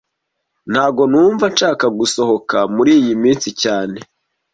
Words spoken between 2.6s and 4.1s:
muriyi minsi cyane